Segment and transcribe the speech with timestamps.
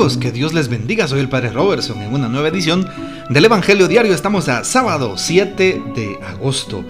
[0.00, 1.06] Que Dios les bendiga.
[1.06, 2.88] Soy el Padre Robertson en una nueva edición
[3.28, 4.14] del Evangelio Diario.
[4.14, 6.82] Estamos a sábado 7 de agosto.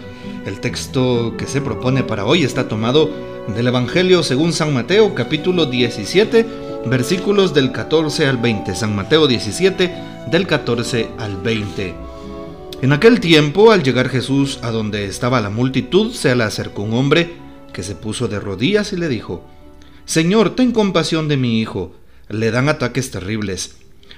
[0.46, 3.10] El texto que se propone para hoy está tomado
[3.52, 6.46] del Evangelio según San Mateo, capítulo 17,
[6.86, 8.76] versículos del 14 al 20.
[8.76, 9.92] San Mateo 17,
[10.30, 11.94] del 14 al 20.
[12.80, 16.94] En aquel tiempo, al llegar Jesús a donde estaba la multitud, se le acercó un
[16.94, 17.34] hombre
[17.72, 19.44] que se puso de rodillas y le dijo,
[20.04, 21.99] Señor, ten compasión de mi hijo
[22.30, 23.76] le dan ataques terribles.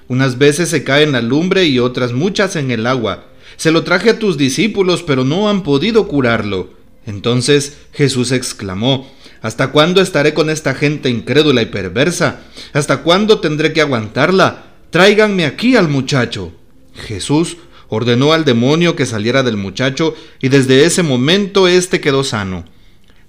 [0.08, 3.26] Unas veces se cae en la lumbre y otras muchas en el agua.
[3.56, 6.70] Se lo traje a tus discípulos, pero no han podido curarlo.
[7.06, 12.42] Entonces Jesús exclamó, ¿Hasta cuándo estaré con esta gente incrédula y perversa?
[12.72, 14.66] ¿Hasta cuándo tendré que aguantarla?
[14.90, 16.52] Tráiganme aquí al muchacho.
[16.94, 17.56] Jesús
[17.88, 22.64] ordenó al demonio que saliera del muchacho y desde ese momento éste quedó sano.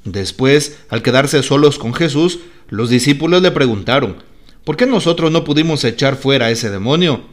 [0.06, 2.40] Después, al quedarse solos con Jesús,
[2.70, 4.18] los discípulos le preguntaron,
[4.64, 7.26] ¿Por qué nosotros no pudimos echar fuera a ese demonio?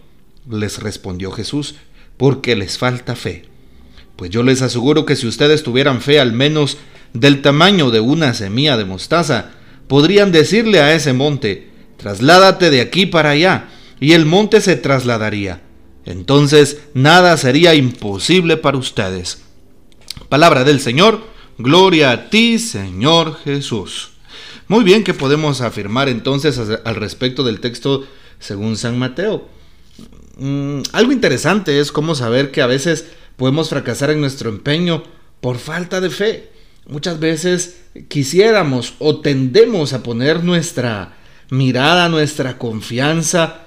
[0.49, 1.77] Les respondió Jesús,
[2.17, 3.45] porque les falta fe.
[4.17, 6.79] Pues yo les aseguro que si ustedes tuvieran fe al menos
[7.13, 9.53] del tamaño de una semilla de mostaza,
[9.87, 13.69] podrían decirle a ese monte, trasládate de aquí para allá,
[14.01, 15.63] y el monte se trasladaría.
[16.05, 19.43] Entonces nada sería imposible para ustedes.
[20.29, 21.23] Palabra del Señor,
[21.59, 24.11] gloria a ti, Señor Jesús.
[24.71, 28.07] Muy bien, ¿qué podemos afirmar entonces al respecto del texto
[28.39, 29.49] según San Mateo?
[30.39, 35.03] Mm, algo interesante es cómo saber que a veces podemos fracasar en nuestro empeño
[35.41, 36.53] por falta de fe.
[36.87, 41.17] Muchas veces quisiéramos o tendemos a poner nuestra
[41.51, 43.63] mirada, nuestra confianza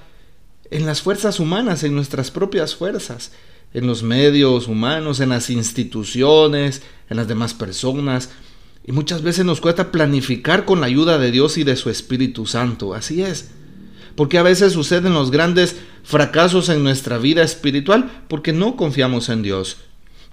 [0.72, 3.34] en las fuerzas humanas, en nuestras propias fuerzas,
[3.74, 8.30] en los medios humanos, en las instituciones, en las demás personas.
[8.86, 12.46] Y muchas veces nos cuesta planificar con la ayuda de Dios y de su Espíritu
[12.46, 12.94] Santo.
[12.94, 13.52] Así es.
[14.16, 19.42] Porque a veces suceden los grandes fracasos en nuestra vida espiritual porque no confiamos en
[19.42, 19.78] Dios.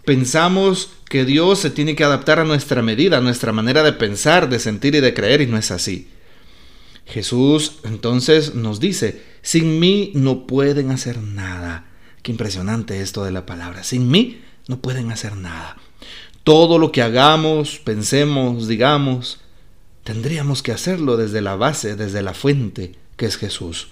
[0.04, 4.48] Pensamos que Dios se tiene que adaptar a nuestra medida, a nuestra manera de pensar,
[4.48, 6.08] de sentir y de creer, y no es así.
[7.06, 11.86] Jesús entonces nos dice, sin mí no pueden hacer nada.
[12.22, 13.82] Qué impresionante esto de la palabra.
[13.84, 15.76] Sin mí no pueden hacer nada.
[16.44, 19.40] Todo lo que hagamos, pensemos, digamos,
[20.04, 23.88] tendríamos que hacerlo desde la base, desde la fuente, que es Jesús.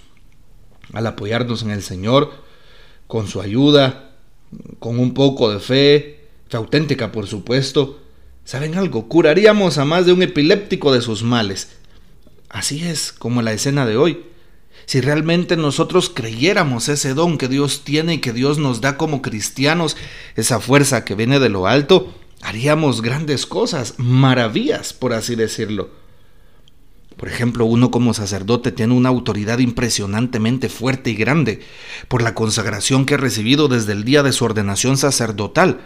[0.93, 2.33] Al apoyarnos en el Señor,
[3.07, 4.13] con su ayuda,
[4.79, 8.01] con un poco de fe, fe auténtica por supuesto,
[8.45, 9.09] ¿saben algo?
[9.09, 11.77] Curaríamos a más de un epiléptico de sus males.
[12.49, 14.25] Así es como la escena de hoy.
[14.87, 19.21] Si realmente nosotros creyéramos ese don que Dios tiene y que Dios nos da como
[19.21, 19.99] cristianos,
[20.35, 25.91] esa fuerza que viene de lo alto, haríamos grandes cosas, maravillas, por así decirlo.
[27.17, 31.61] Por ejemplo, uno como sacerdote tiene una autoridad impresionantemente fuerte y grande
[32.07, 35.81] por la consagración que ha recibido desde el día de su ordenación sacerdotal.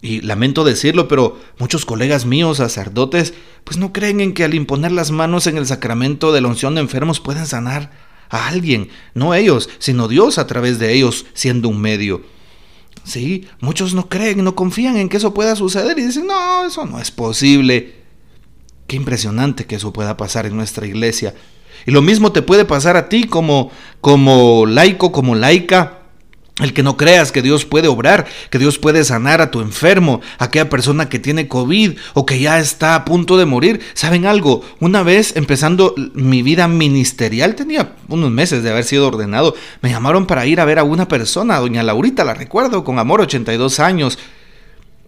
[0.00, 4.92] Y lamento decirlo, pero muchos colegas míos sacerdotes pues no creen en que al imponer
[4.92, 7.90] las manos en el sacramento de la unción de enfermos pueden sanar
[8.30, 12.22] a alguien, no ellos, sino Dios a través de ellos siendo un medio.
[13.08, 16.84] Sí, muchos no creen, no confían en que eso pueda suceder y dicen, no, eso
[16.84, 17.94] no es posible.
[18.86, 21.34] Qué impresionante que eso pueda pasar en nuestra iglesia.
[21.86, 23.70] Y lo mismo te puede pasar a ti como,
[24.02, 25.97] como laico, como laica
[26.60, 30.20] el que no creas que Dios puede obrar, que Dios puede sanar a tu enfermo,
[30.38, 33.80] a aquella persona que tiene COVID o que ya está a punto de morir.
[33.94, 34.62] ¿Saben algo?
[34.80, 40.26] Una vez empezando mi vida ministerial, tenía unos meses de haber sido ordenado, me llamaron
[40.26, 44.18] para ir a ver a una persona, doña Laurita, la recuerdo, con amor, 82 años.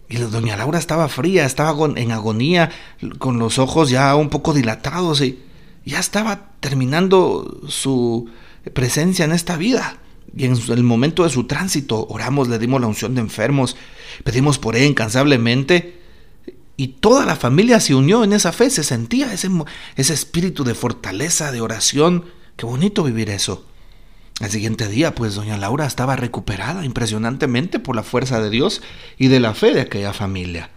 [0.09, 2.69] Y doña Laura estaba fría, estaba en agonía,
[3.17, 5.39] con los ojos ya un poco dilatados y
[5.85, 8.29] ya estaba terminando su
[8.73, 10.00] presencia en esta vida.
[10.35, 13.75] Y en el momento de su tránsito oramos, le dimos la unción de enfermos,
[14.23, 15.99] pedimos por él incansablemente.
[16.77, 19.49] Y toda la familia se unió en esa fe, se sentía ese,
[19.97, 22.25] ese espíritu de fortaleza, de oración.
[22.55, 23.65] Qué bonito vivir eso.
[24.39, 28.81] Al siguiente día, pues doña Laura estaba recuperada impresionantemente por la fuerza de Dios
[29.17, 30.71] y de la fe de aquella familia.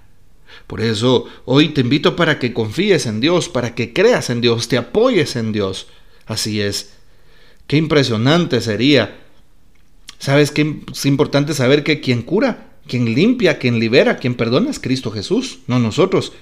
[0.66, 4.68] Por eso hoy te invito para que confíes en Dios, para que creas en Dios,
[4.68, 5.88] te apoyes en Dios.
[6.26, 6.94] Así es.
[7.66, 9.23] Qué impresionante sería
[10.24, 14.78] ¿Sabes qué es importante saber que quien cura, quien limpia, quien libera, quien perdona es
[14.78, 16.32] Cristo Jesús, no nosotros?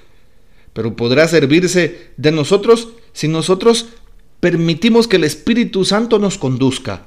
[0.73, 3.87] Pero podrá servirse de nosotros si nosotros
[4.38, 7.06] permitimos que el Espíritu Santo nos conduzca.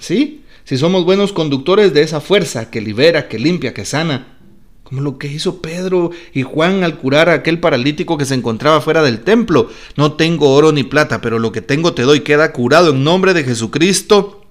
[0.00, 0.42] ¿Sí?
[0.64, 4.38] Si somos buenos conductores de esa fuerza que libera, que limpia, que sana,
[4.82, 8.80] como lo que hizo Pedro y Juan al curar a aquel paralítico que se encontraba
[8.80, 9.70] fuera del templo.
[9.96, 13.34] No tengo oro ni plata, pero lo que tengo te doy, queda curado en nombre
[13.34, 14.47] de Jesucristo,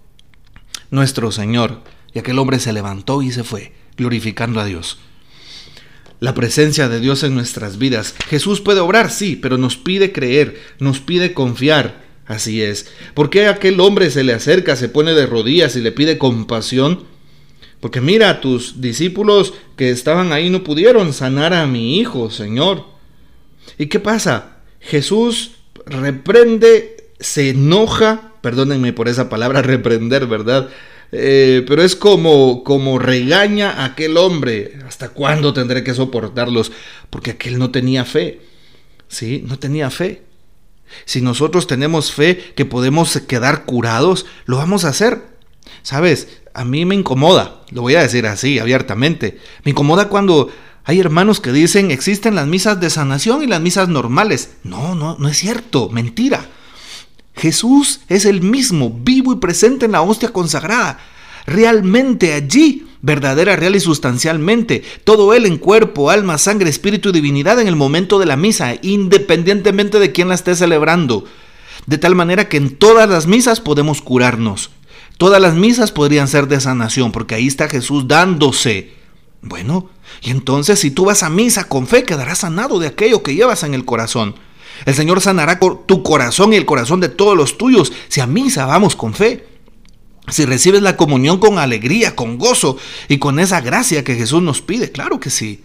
[0.92, 1.82] nuestro Señor.
[2.14, 4.98] Y aquel hombre se levantó y se fue, glorificando a Dios.
[6.20, 8.16] La presencia de Dios en nuestras vidas.
[8.28, 12.06] Jesús puede obrar, sí, pero nos pide creer, nos pide confiar.
[12.26, 12.88] Así es.
[13.14, 17.06] ¿Por qué aquel hombre se le acerca, se pone de rodillas y le pide compasión?
[17.80, 22.86] Porque mira, tus discípulos que estaban ahí no pudieron sanar a mi hijo, Señor.
[23.78, 24.58] ¿Y qué pasa?
[24.80, 25.52] Jesús
[25.86, 30.70] reprende, se enoja, perdónenme por esa palabra reprender, ¿verdad?
[31.12, 34.80] Eh, pero es como, como regaña a aquel hombre.
[34.88, 36.72] ¿Hasta cuándo tendré que soportarlos?
[37.10, 38.42] Porque aquel no tenía fe.
[39.08, 39.44] ¿Sí?
[39.48, 40.24] No tenía fe.
[41.06, 45.22] Si nosotros tenemos fe que podemos quedar curados, lo vamos a hacer.
[45.82, 46.40] ¿Sabes?
[46.54, 49.38] A mí me incomoda, lo voy a decir así, abiertamente.
[49.64, 50.50] Me incomoda cuando
[50.86, 54.56] hay hermanos que dicen existen las misas de sanación y las misas normales.
[54.64, 56.50] No, no, no es cierto, mentira.
[57.38, 61.00] Jesús es el mismo, vivo y presente en la hostia consagrada.
[61.46, 67.60] Realmente allí, verdadera, real y sustancialmente, todo Él en cuerpo, alma, sangre, espíritu y divinidad
[67.62, 71.26] en el momento de la misa, independientemente de quién la esté celebrando.
[71.86, 74.72] De tal manera que en todas las misas podemos curarnos.
[75.18, 78.94] Todas las misas podrían ser de sanación, porque ahí está Jesús dándose.
[79.42, 79.90] Bueno,
[80.22, 83.64] y entonces si tú vas a misa con fe, quedarás sanado de aquello que llevas
[83.64, 84.36] en el corazón.
[84.86, 88.66] El Señor sanará tu corazón y el corazón de todos los tuyos si a misa
[88.66, 89.48] vamos con fe.
[90.30, 92.78] Si recibes la comunión con alegría, con gozo
[93.08, 95.64] y con esa gracia que Jesús nos pide, claro que sí.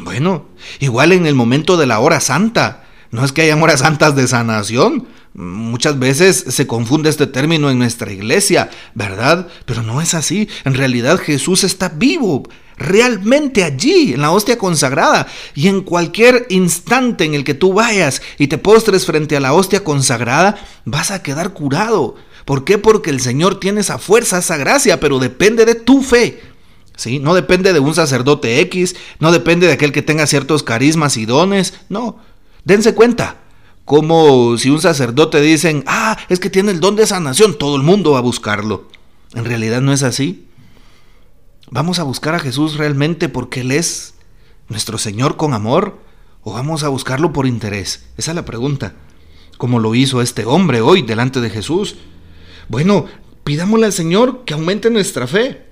[0.00, 0.46] Bueno,
[0.80, 2.84] igual en el momento de la hora santa.
[3.12, 5.06] No es que hayan horas santas de sanación,
[5.36, 9.48] Muchas veces se confunde este término en nuestra iglesia, ¿verdad?
[9.66, 10.48] Pero no es así.
[10.64, 12.48] En realidad Jesús está vivo,
[12.78, 15.26] realmente allí, en la hostia consagrada.
[15.54, 19.52] Y en cualquier instante en el que tú vayas y te postres frente a la
[19.52, 22.16] hostia consagrada, vas a quedar curado.
[22.44, 22.78] ¿Por qué?
[22.78, 26.40] Porque el Señor tiene esa fuerza, esa gracia, pero depende de tu fe.
[26.96, 27.18] ¿Sí?
[27.18, 31.26] No depende de un sacerdote X, no depende de aquel que tenga ciertos carismas y
[31.26, 32.18] dones, no.
[32.64, 33.36] Dense cuenta,
[33.84, 37.82] como si un sacerdote dicen, ah, es que tiene el don de sanación, todo el
[37.82, 38.88] mundo va a buscarlo.
[39.34, 40.45] En realidad no es así.
[41.70, 44.14] ¿Vamos a buscar a Jesús realmente porque Él es
[44.68, 45.98] nuestro Señor con amor?
[46.42, 48.06] ¿O vamos a buscarlo por interés?
[48.16, 48.94] Esa es la pregunta.
[49.58, 51.96] Como lo hizo este hombre hoy delante de Jesús.
[52.68, 53.06] Bueno,
[53.42, 55.66] pidámosle al Señor que aumente nuestra fe.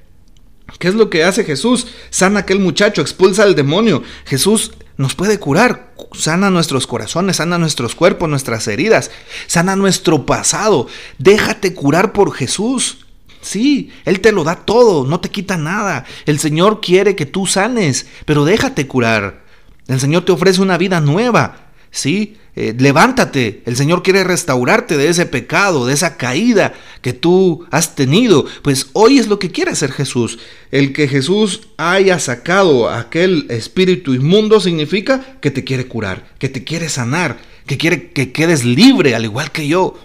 [0.81, 1.87] ¿Qué es lo que hace Jesús?
[2.11, 4.02] Sana a aquel muchacho, expulsa al demonio.
[4.25, 9.12] Jesús nos puede curar, sana nuestros corazones, sana nuestros cuerpos, nuestras heridas,
[9.47, 10.88] sana nuestro pasado.
[11.19, 13.04] Déjate curar por Jesús.
[13.44, 16.06] Sí, Él te lo da todo, no te quita nada.
[16.25, 19.44] El Señor quiere que tú sanes, pero déjate curar.
[19.87, 21.69] El Señor te ofrece una vida nueva.
[21.91, 27.67] Sí, eh, levántate, el Señor quiere restaurarte de ese pecado, de esa caída que tú
[27.70, 28.46] has tenido.
[28.62, 30.38] Pues hoy es lo que quiere hacer Jesús.
[30.70, 36.64] El que Jesús haya sacado aquel espíritu inmundo significa que te quiere curar, que te
[36.64, 39.99] quiere sanar, que quiere que quedes libre, al igual que yo.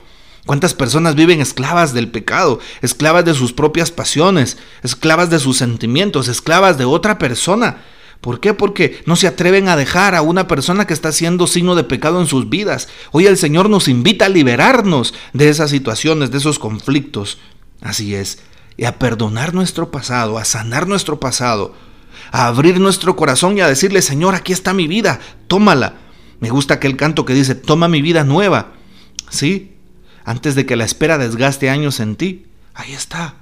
[0.50, 6.28] ¿Cuántas personas viven esclavas del pecado, esclavas de sus propias pasiones, esclavas de sus sentimientos,
[6.28, 7.84] esclavas de otra persona?
[8.20, 8.56] ¿Por qué?
[8.56, 12.20] Porque no se atreven a dejar a una persona que está haciendo signo de pecado
[12.20, 12.88] en sus vidas.
[13.12, 17.38] Hoy el Señor nos invita a liberarnos de esas situaciones, de esos conflictos.
[17.82, 18.40] Así es.
[18.76, 21.76] Y a perdonar nuestro pasado, a sanar nuestro pasado,
[22.32, 25.98] a abrir nuestro corazón y a decirle, Señor, aquí está mi vida, tómala.
[26.40, 28.72] Me gusta aquel canto que dice, toma mi vida nueva.
[29.30, 29.76] ¿Sí?
[30.26, 32.46] Antes de que la espera desgaste años en ti.
[32.74, 33.36] Ahí está.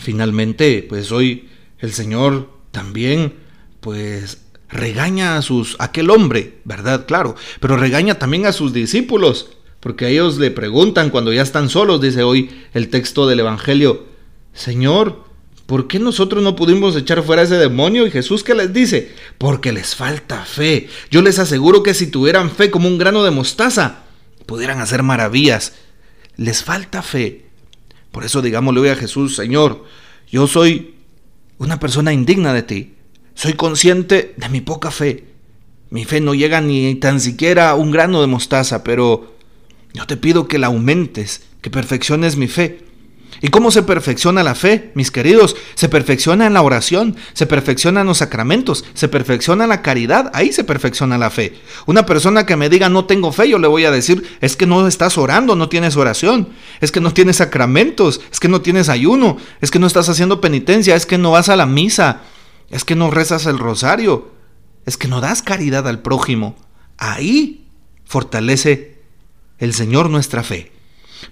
[0.00, 3.34] Finalmente, pues hoy el Señor también
[3.80, 7.06] pues regaña a sus aquel hombre, ¿verdad?
[7.06, 12.00] Claro, pero regaña también a sus discípulos, porque ellos le preguntan cuando ya están solos,
[12.00, 14.06] dice hoy el texto del evangelio,
[14.52, 15.24] "Señor,
[15.66, 19.72] ¿por qué nosotros no pudimos echar fuera ese demonio?" Y Jesús qué les dice, "Porque
[19.72, 20.88] les falta fe.
[21.10, 24.04] Yo les aseguro que si tuvieran fe como un grano de mostaza,
[24.50, 25.74] pudieran hacer maravillas.
[26.36, 27.46] Les falta fe."
[28.10, 29.84] Por eso digámosle hoy a Jesús, "Señor,
[30.28, 30.96] yo soy
[31.58, 32.94] una persona indigna de ti.
[33.34, 35.24] Soy consciente de mi poca fe.
[35.90, 39.36] Mi fe no llega ni tan siquiera a un grano de mostaza, pero
[39.94, 42.84] yo te pido que la aumentes, que perfecciones mi fe.
[43.42, 45.56] ¿Y cómo se perfecciona la fe, mis queridos?
[45.74, 50.52] Se perfecciona en la oración, se perfecciona en los sacramentos, se perfecciona la caridad, ahí
[50.52, 51.54] se perfecciona la fe.
[51.86, 54.66] Una persona que me diga no tengo fe, yo le voy a decir, es que
[54.66, 56.48] no estás orando, no tienes oración,
[56.80, 60.40] es que no tienes sacramentos, es que no tienes ayuno, es que no estás haciendo
[60.40, 62.22] penitencia, es que no vas a la misa.
[62.70, 64.30] es que no rezas el rosario,
[64.86, 66.56] es que no das caridad al prójimo.
[66.98, 67.66] Ahí
[68.04, 69.00] fortalece
[69.58, 70.70] el Señor nuestra fe.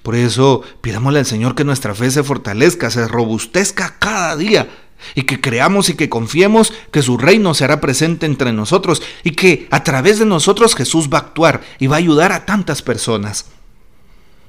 [0.03, 4.69] Por eso pidámosle al Señor que nuestra fe se fortalezca, se robustezca cada día
[5.15, 9.69] y que creamos y que confiemos que su reino será presente entre nosotros y que
[9.71, 13.47] a través de nosotros Jesús va a actuar y va a ayudar a tantas personas.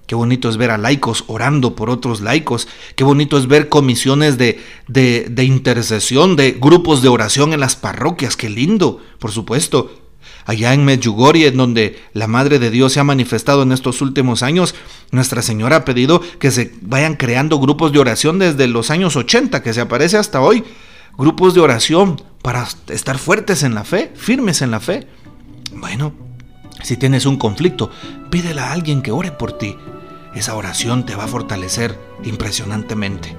[0.08, 2.68] Qué bonito es ver a laicos orando por otros laicos.
[2.96, 7.76] Qué bonito es ver comisiones de, de, de, intercesión, de grupos de oración en las
[7.76, 8.36] parroquias.
[8.36, 10.09] Qué lindo, por supuesto.
[10.46, 14.44] Allá en Medjugorje, en donde la Madre de Dios se ha manifestado en estos últimos
[14.44, 14.76] años,
[15.12, 19.62] Nuestra Señora ha pedido que se vayan creando grupos de oración desde los años 80,
[19.64, 20.64] que se aparece hasta hoy.
[21.18, 25.08] Grupos de oración para estar fuertes en la fe, firmes en la fe.
[25.74, 26.14] Bueno,
[26.84, 27.90] si tienes un conflicto,
[28.30, 29.76] pídele a alguien que ore por ti
[30.36, 33.36] esa oración te va a fortalecer impresionantemente.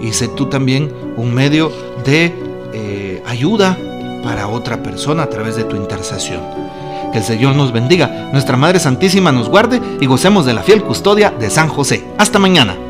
[0.00, 1.72] Y sé tú también un medio
[2.04, 2.32] de
[2.72, 3.78] eh, ayuda
[4.26, 6.40] para otra persona a través de tu intercesión.
[7.12, 10.82] Que el Señor nos bendiga, nuestra Madre Santísima nos guarde y gocemos de la fiel
[10.82, 12.04] custodia de San José.
[12.18, 12.85] Hasta mañana.